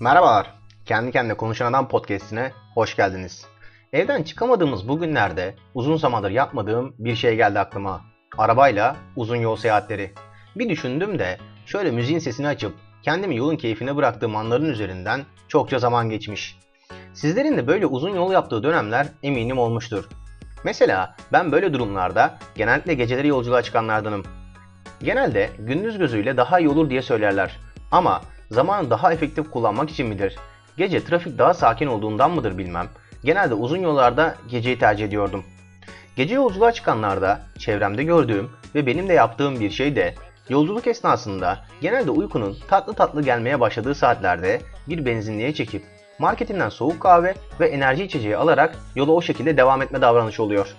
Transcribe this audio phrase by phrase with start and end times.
[0.00, 0.46] Merhabalar.
[0.84, 3.46] Kendi kendine konuşan adam podcast'ine hoş geldiniz.
[3.92, 8.00] Evden çıkamadığımız bu günlerde uzun zamandır yapmadığım bir şey geldi aklıma.
[8.38, 10.12] Arabayla uzun yol seyahatleri.
[10.56, 16.10] Bir düşündüm de şöyle müziğin sesini açıp kendimi yolun keyfine bıraktığım anların üzerinden çokça zaman
[16.10, 16.58] geçmiş.
[17.14, 20.08] Sizlerin de böyle uzun yol yaptığı dönemler eminim olmuştur.
[20.64, 24.22] Mesela ben böyle durumlarda genellikle geceleri yolculuğa çıkanlardanım.
[25.02, 27.60] Genelde gündüz gözüyle daha iyi olur diye söylerler.
[27.92, 30.36] Ama zamanı daha efektif kullanmak için midir?
[30.76, 32.88] Gece trafik daha sakin olduğundan mıdır bilmem.
[33.24, 35.44] Genelde uzun yollarda geceyi tercih ediyordum.
[36.16, 40.14] Gece yolculuğa çıkanlarda çevremde gördüğüm ve benim de yaptığım bir şey de
[40.48, 45.82] yolculuk esnasında genelde uykunun tatlı tatlı gelmeye başladığı saatlerde bir benzinliğe çekip
[46.18, 50.74] marketinden soğuk kahve ve enerji içeceği alarak yola o şekilde devam etme davranışı oluyor.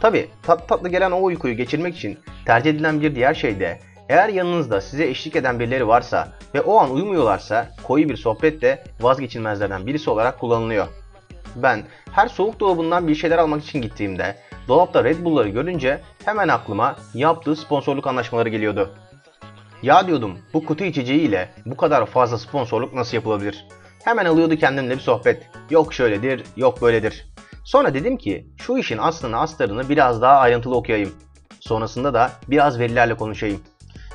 [0.00, 3.78] Tabi tatlı tatlı gelen o uykuyu geçirmek için tercih edilen bir diğer şey de
[4.10, 8.84] eğer yanınızda size eşlik eden birileri varsa ve o an uyumuyorlarsa koyu bir sohbet de
[9.00, 10.86] vazgeçilmezlerden birisi olarak kullanılıyor.
[11.56, 14.36] Ben her soğuk dolabından bir şeyler almak için gittiğimde
[14.68, 18.90] dolapta Red Bull'ları görünce hemen aklıma yaptığı sponsorluk anlaşmaları geliyordu.
[19.82, 23.66] Ya diyordum bu kutu içeceği ile bu kadar fazla sponsorluk nasıl yapılabilir?
[24.04, 25.50] Hemen alıyordu kendimle bir sohbet.
[25.70, 27.26] Yok şöyledir, yok böyledir.
[27.64, 31.12] Sonra dedim ki şu işin aslını astarını biraz daha ayrıntılı okuyayım.
[31.60, 33.60] Sonrasında da biraz verilerle konuşayım.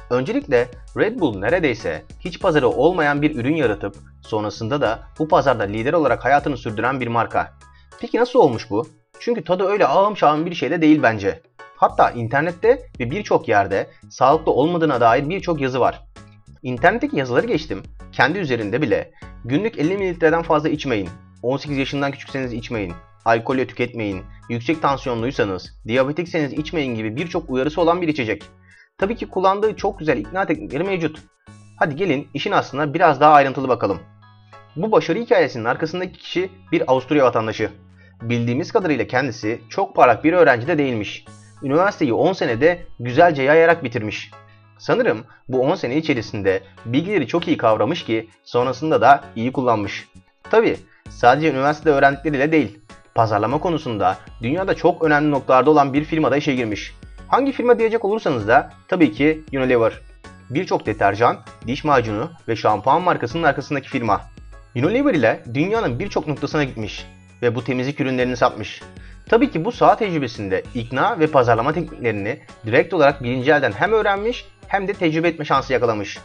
[0.10, 0.68] Öncelikle
[0.98, 6.26] Red Bull neredeyse hiç pazarı olmayan bir ürün yaratıp sonrasında da bu pazarda lider olarak
[6.26, 7.54] hayatını sürdüren bir marka.
[8.00, 8.88] Peki nasıl olmuş bu?
[9.20, 11.42] Çünkü tadı öyle ağım şağım bir şey de değil bence.
[11.76, 16.04] Hatta internette ve birçok yerde sağlıklı olmadığına dair birçok yazı var.
[16.64, 17.84] İnternetteki yazıları geçtim.
[18.12, 19.12] Kendi üzerinde bile
[19.46, 21.10] günlük 50 mililitreden fazla içmeyin.
[21.44, 22.94] 18 yaşından küçükseniz içmeyin.
[23.26, 24.24] Alkolü tüketmeyin.
[24.50, 28.44] Yüksek tansiyonluysanız, diyabetikseniz içmeyin gibi birçok uyarısı olan bir içecek.
[28.98, 31.20] Tabii ki kullandığı çok güzel ikna teknikleri mevcut.
[31.80, 34.00] Hadi gelin işin aslına biraz daha ayrıntılı bakalım.
[34.76, 37.72] Bu başarı hikayesinin arkasındaki kişi bir Avusturya vatandaşı.
[38.22, 41.26] Bildiğimiz kadarıyla kendisi çok parlak bir öğrenci de değilmiş.
[41.64, 44.32] Üniversiteyi 10 senede güzelce yayarak bitirmiş.
[44.78, 50.10] Sanırım bu 10 sene içerisinde bilgileri çok iyi kavramış ki sonrasında da iyi kullanmış.
[50.44, 50.78] Tabi
[51.10, 52.80] sadece üniversitede öğrendikleriyle değil,
[53.16, 56.94] pazarlama konusunda dünyada çok önemli noktalarda olan bir firmada işe girmiş.
[57.28, 59.94] Hangi firma diyecek olursanız da tabii ki Unilever.
[60.50, 61.38] Birçok deterjan,
[61.68, 64.22] diş macunu ve şampuan markasının arkasındaki firma.
[64.76, 67.06] Unilever ile dünyanın birçok noktasına gitmiş
[67.42, 68.82] ve bu temizlik ürünlerini satmış.
[69.30, 74.46] Tabii ki bu saha tecrübesinde ikna ve pazarlama tekniklerini direkt olarak birinci elden hem öğrenmiş
[74.68, 76.18] hem de tecrübe etme şansı yakalamış.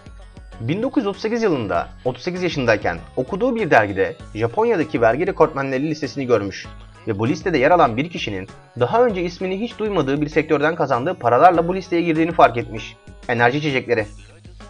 [0.61, 6.67] 1938 yılında 38 yaşındayken okuduğu bir dergide Japonya'daki vergi rekortmenleri listesini görmüş
[7.09, 8.49] ve bu listede yer alan bir kişinin
[8.81, 12.97] daha önce ismini hiç duymadığı bir sektörden kazandığı paralarla bu listeye girdiğini fark etmiş.
[13.29, 14.07] Enerji içecekleri.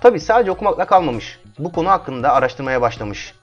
[0.00, 1.38] Tabi sadece okumakla kalmamış.
[1.58, 3.34] Bu konu hakkında araştırmaya başlamış.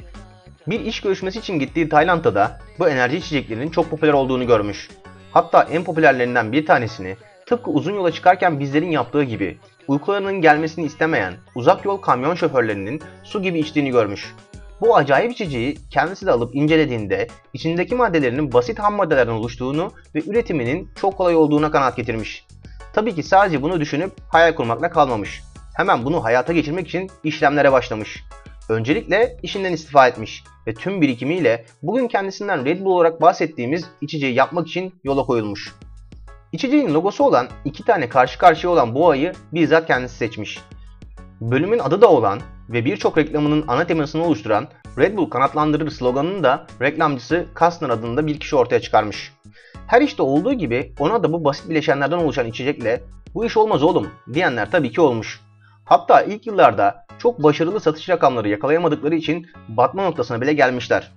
[0.67, 4.89] Bir iş görüşmesi için gittiği Tayland'da da bu enerji içeceklerinin çok popüler olduğunu görmüş.
[5.31, 7.15] Hatta en popülerlerinden bir tanesini
[7.45, 13.41] tıpkı uzun yola çıkarken bizlerin yaptığı gibi uykularının gelmesini istemeyen uzak yol kamyon şoförlerinin su
[13.41, 14.35] gibi içtiğini görmüş.
[14.81, 20.89] Bu acayip içeceği kendisi de alıp incelediğinde içindeki maddelerinin basit ham maddelerden oluştuğunu ve üretiminin
[21.01, 22.45] çok kolay olduğuna kanaat getirmiş.
[22.93, 25.43] Tabii ki sadece bunu düşünüp hayal kurmakla kalmamış.
[25.77, 28.23] Hemen bunu hayata geçirmek için işlemlere başlamış.
[28.69, 34.67] Öncelikle işinden istifa etmiş ve tüm birikimiyle bugün kendisinden Red Bull olarak bahsettiğimiz içeceği yapmak
[34.67, 35.75] için yola koyulmuş.
[36.51, 40.59] İçeceğin logosu olan iki tane karşı karşıya olan boğayı bizzat kendisi seçmiş.
[41.41, 42.39] Bölümün adı da olan
[42.69, 44.67] ve birçok reklamının ana temasını oluşturan
[44.97, 49.33] Red Bull kanatlandırır sloganını da reklamcısı Kastner adında bir kişi ortaya çıkarmış.
[49.87, 54.07] Her işte olduğu gibi ona da bu basit bileşenlerden oluşan içecekle bu iş olmaz oğlum
[54.33, 55.41] diyenler tabii ki olmuş.
[55.85, 61.11] Hatta ilk yıllarda çok başarılı satış rakamları yakalayamadıkları için batma noktasına bile gelmişler.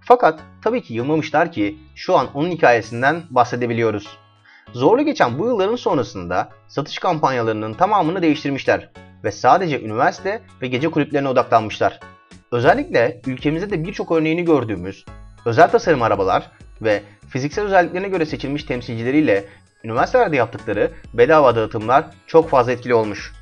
[0.00, 4.18] Fakat tabii ki yılmamışlar ki şu an onun hikayesinden bahsedebiliyoruz.
[4.72, 8.90] Zorlu geçen bu yılların sonrasında satış kampanyalarının tamamını değiştirmişler
[9.26, 12.00] ve sadece üniversite ve gece kulüplerine odaklanmışlar.
[12.52, 15.04] Özellikle ülkemizde de birçok örneğini gördüğümüz
[15.46, 16.50] özel tasarım arabalar
[16.82, 19.44] ve fiziksel özelliklerine göre seçilmiş temsilcileriyle
[19.84, 23.32] üniversitelerde yaptıkları bedava dağıtımlar çok fazla etkili olmuş.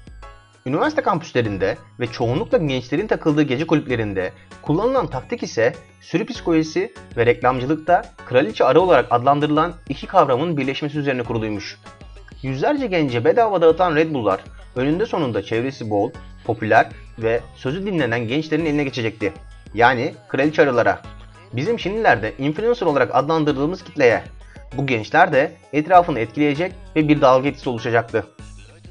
[0.67, 4.33] Üniversite kampüslerinde ve çoğunlukla gençlerin takıldığı gece kulüplerinde
[4.63, 11.23] kullanılan taktik ise sürü psikolojisi ve reklamcılıkta kraliçe arı olarak adlandırılan iki kavramın birleşmesi üzerine
[11.23, 11.79] kuruluymuş.
[12.43, 14.41] Yüzlerce gence bedava dağıtan Red Bull'lar
[14.77, 16.11] önünde sonunda çevresi bol,
[16.45, 16.89] popüler
[17.19, 19.33] ve sözü dinlenen gençlerin eline geçecekti.
[19.75, 21.01] Yani kraliçe arılara.
[21.53, 24.23] Bizim şimdilerde influencer olarak adlandırdığımız kitleye.
[24.77, 28.27] Bu gençler de etrafını etkileyecek ve bir dalga etkisi oluşacaktı.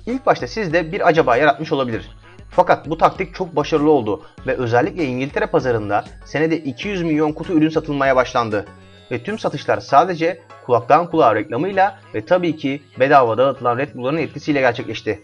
[0.06, 2.09] İlk başta sizde bir acaba yaratmış olabilir.
[2.50, 7.69] Fakat bu taktik çok başarılı oldu ve özellikle İngiltere pazarında senede 200 milyon kutu ürün
[7.69, 8.65] satılmaya başlandı.
[9.12, 14.59] Ve tüm satışlar sadece kulaktan kulağa reklamıyla ve tabii ki bedava dağıtılan Red Bull'ların etkisiyle
[14.59, 15.21] gerçekleşti.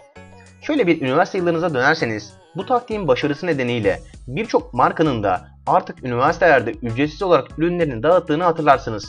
[0.70, 7.22] Şöyle bir üniversite yıllarınıza dönerseniz bu taktiğin başarısı nedeniyle birçok markanın da artık üniversitelerde ücretsiz
[7.22, 9.08] olarak ürünlerini dağıttığını hatırlarsınız.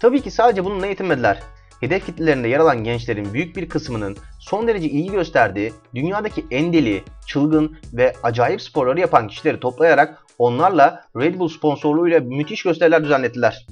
[0.00, 1.42] Tabii ki sadece bununla yetinmediler.
[1.80, 7.04] Hedef kitlelerinde yer alan gençlerin büyük bir kısmının son derece ilgi gösterdiği dünyadaki en deli,
[7.26, 13.66] çılgın ve acayip sporları yapan kişileri toplayarak onlarla Red Bull sponsorluğuyla müthiş gösteriler düzenlettiler.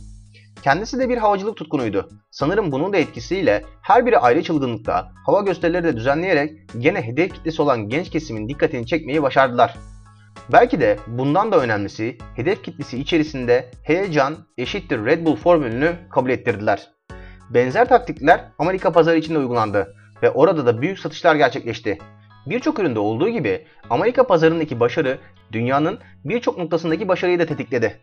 [0.62, 2.08] Kendisi de bir havacılık tutkunuydu.
[2.30, 7.62] Sanırım bunun da etkisiyle her biri ayrı çılgınlıkta hava gösterileri de düzenleyerek gene hedef kitlesi
[7.62, 9.76] olan genç kesimin dikkatini çekmeyi başardılar.
[10.52, 16.90] Belki de bundan da önemlisi hedef kitlesi içerisinde heyecan eşittir Red Bull formülünü kabul ettirdiler.
[17.50, 21.98] Benzer taktikler Amerika pazarı için de uygulandı ve orada da büyük satışlar gerçekleşti.
[22.46, 25.18] Birçok üründe olduğu gibi Amerika pazarındaki başarı
[25.52, 28.00] dünyanın birçok noktasındaki başarıyı da tetikledi.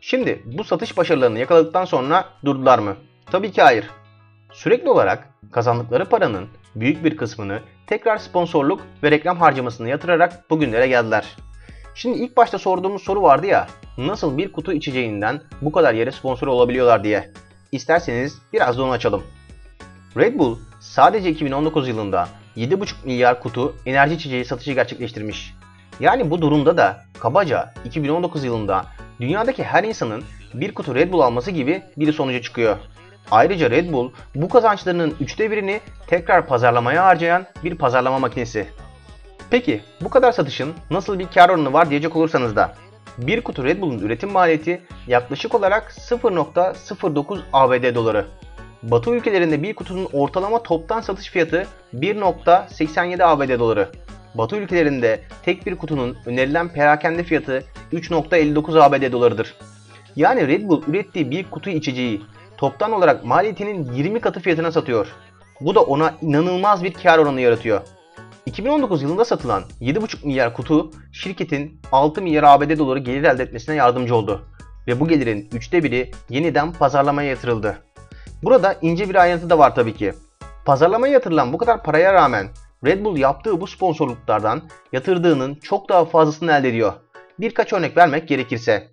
[0.00, 2.96] Şimdi bu satış başarılarını yakaladıktan sonra durdular mı?
[3.26, 3.90] Tabii ki hayır.
[4.52, 11.36] Sürekli olarak kazandıkları paranın büyük bir kısmını tekrar sponsorluk ve reklam harcamasını yatırarak bugünlere geldiler.
[11.94, 13.66] Şimdi ilk başta sorduğumuz soru vardı ya,
[13.98, 17.32] nasıl bir kutu içeceğinden bu kadar yere sponsor olabiliyorlar diye.
[17.72, 19.22] İsterseniz biraz da onu açalım.
[20.16, 25.54] Red Bull sadece 2019 yılında 7,5 milyar kutu enerji içeceği satışı gerçekleştirmiş.
[26.00, 28.84] Yani bu durumda da kabaca 2019 yılında
[29.20, 30.24] dünyadaki her insanın
[30.54, 32.76] bir kutu Red Bull alması gibi bir sonuca çıkıyor.
[33.30, 38.66] Ayrıca Red Bull bu kazançlarının üçte birini tekrar pazarlamaya harcayan bir pazarlama makinesi.
[39.50, 42.74] Peki bu kadar satışın nasıl bir kar oranı var diyecek olursanız da
[43.18, 48.26] bir kutu Red Bull'un üretim maliyeti yaklaşık olarak 0.09 ABD doları.
[48.82, 53.88] Batı ülkelerinde bir kutunun ortalama toptan satış fiyatı 1.87 ABD doları.
[54.34, 59.54] Batı ülkelerinde tek bir kutunun önerilen perakende fiyatı 3.59 ABD dolarıdır.
[60.16, 62.22] Yani Red Bull ürettiği bir kutu içeceği
[62.56, 65.06] toptan olarak maliyetinin 20 katı fiyatına satıyor.
[65.60, 67.80] Bu da ona inanılmaz bir kar oranı yaratıyor.
[68.46, 74.14] 2019 yılında satılan 7,5 milyar kutu şirketin 6 milyar ABD doları gelir elde etmesine yardımcı
[74.14, 74.42] oldu.
[74.86, 77.78] Ve bu gelirin üçte biri yeniden pazarlamaya yatırıldı.
[78.42, 80.12] Burada ince bir ayrıntı da var tabii ki.
[80.64, 82.48] Pazarlamaya yatırılan bu kadar paraya rağmen
[82.84, 86.92] Red Bull yaptığı bu sponsorluklardan yatırdığının çok daha fazlasını elde ediyor.
[87.40, 88.88] Birkaç örnek vermek gerekirse.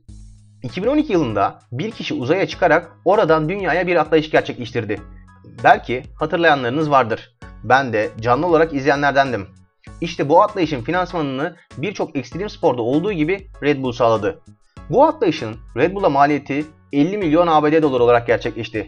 [0.64, 5.02] 2012 yılında bir kişi uzaya çıkarak oradan dünyaya bir atlayış gerçekleştirdi.
[5.64, 7.38] Belki hatırlayanlarınız vardır.
[7.64, 9.48] Ben de canlı olarak izleyenlerdendim.
[10.02, 14.40] İşte bu atlayışın finansmanını birçok ekstrem sporda olduğu gibi Red Bull sağladı.
[14.90, 18.88] Bu atlayışın Red Bull'a maliyeti 50 milyon ABD dolar olarak gerçekleşti.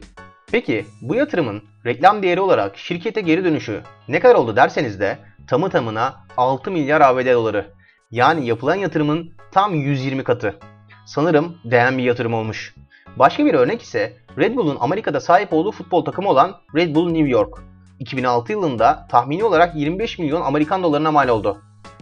[0.51, 5.17] Peki bu yatırımın reklam değeri olarak şirkete geri dönüşü ne kadar oldu derseniz de
[5.47, 7.71] tamı tamına 6 milyar ABD doları.
[8.11, 10.55] Yani yapılan yatırımın tam 120 katı.
[11.05, 12.75] Sanırım değen bir yatırım olmuş.
[13.15, 17.29] Başka bir örnek ise Red Bull'un Amerika'da sahip olduğu futbol takımı olan Red Bull New
[17.29, 17.59] York.
[17.99, 21.61] 2006 yılında tahmini olarak 25 milyon Amerikan dolarına mal oldu.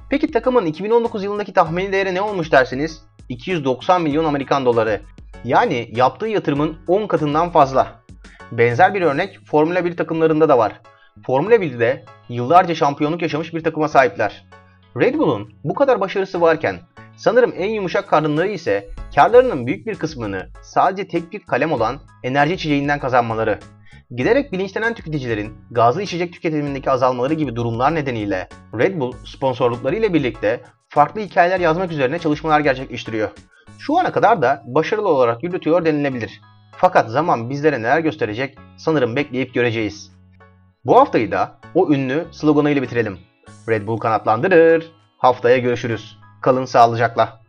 [0.10, 5.02] Peki takımın 2019 yılındaki tahmini değeri ne olmuş derseniz 290 milyon Amerikan doları.
[5.44, 8.05] Yani yaptığı yatırımın 10 katından fazla.
[8.52, 10.82] Benzer bir örnek Formula 1 takımlarında da var.
[11.26, 14.46] Formula 1'de yıllarca şampiyonluk yaşamış bir takıma sahipler.
[14.98, 16.80] Red Bull'un bu kadar başarısı varken
[17.18, 22.54] sanırım en yumuşak karnları ise karlarının büyük bir kısmını sadece tek bir kalem olan enerji
[22.54, 23.60] içeceğinden kazanmaları.
[24.16, 30.60] Giderek bilinçlenen tüketicilerin gazlı içecek tüketimindeki azalmaları gibi durumlar nedeniyle Red Bull sponsorlukları ile birlikte
[30.90, 33.30] farklı hikayeler yazmak üzerine çalışmalar gerçekleştiriyor.
[33.80, 36.42] Şu ana kadar da başarılı olarak yürütüyor denilebilir.
[36.78, 40.12] Fakat zaman bizlere neler gösterecek sanırım bekleyip göreceğiz.
[40.86, 43.20] Bu haftayı da o ünlü sloganıyla bitirelim.
[43.70, 44.92] Red Bull kanatlandırır.
[45.18, 46.18] Haftaya görüşürüz.
[46.42, 47.45] Kalın sağlıcakla.